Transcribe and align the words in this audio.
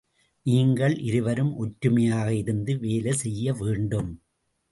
நீங்கள் 0.45 0.95
இருவரும் 0.99 1.51
ஒற்றுமையாக 1.57 2.27
இருந்து 2.35 2.73
வேலை 2.77 3.13
செய்ய 3.13 3.53
வேண்டும். 3.53 4.11